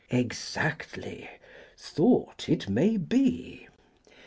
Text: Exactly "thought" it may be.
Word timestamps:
Exactly 0.09 1.29
"thought" 1.77 2.49
it 2.49 2.67
may 2.67 2.97
be. 2.97 3.67